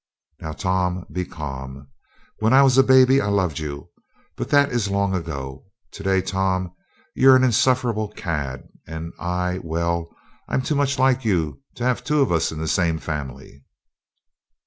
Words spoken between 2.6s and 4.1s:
was a baby I loved you,